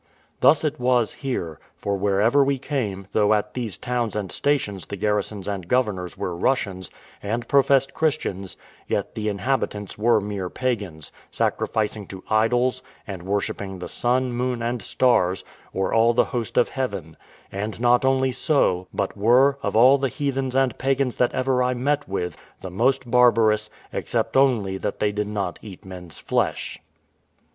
Thus 0.39 0.63
it 0.63 0.79
was 0.79 1.13
here; 1.21 1.59
for 1.77 1.95
wherever 1.95 2.43
we 2.43 2.57
came, 2.57 3.05
though 3.11 3.35
at 3.35 3.53
these 3.53 3.77
towns 3.77 4.15
and 4.15 4.31
stations 4.31 4.87
the 4.87 4.95
garrisons 4.95 5.47
and 5.47 5.67
governors 5.67 6.17
were 6.17 6.35
Russians, 6.35 6.89
and 7.21 7.47
professed 7.47 7.93
Christians, 7.93 8.57
yet 8.87 9.13
the 9.13 9.29
inhabitants 9.29 9.99
were 9.99 10.19
mere 10.19 10.49
pagans, 10.49 11.11
sacrificing 11.29 12.07
to 12.07 12.23
idols, 12.31 12.81
and 13.05 13.21
worshipping 13.21 13.77
the 13.77 13.87
sun, 13.87 14.31
moon, 14.33 14.63
and 14.63 14.81
stars, 14.81 15.43
or 15.71 15.93
all 15.93 16.15
the 16.15 16.25
host 16.33 16.57
of 16.57 16.69
heaven; 16.69 17.15
and 17.51 17.79
not 17.79 18.03
only 18.03 18.31
so, 18.31 18.87
but 18.91 19.15
were, 19.15 19.59
of 19.61 19.75
all 19.75 19.99
the 19.99 20.09
heathens 20.09 20.55
and 20.55 20.79
pagans 20.79 21.17
that 21.17 21.31
ever 21.35 21.61
I 21.61 21.75
met 21.75 22.09
with, 22.09 22.35
the 22.61 22.71
most 22.71 23.11
barbarous, 23.11 23.69
except 23.93 24.35
only 24.35 24.77
that 24.79 24.97
they 24.97 25.11
did 25.11 25.27
not 25.27 25.59
eat 25.61 25.85
men's 25.85 26.17
flesh. 26.17 26.79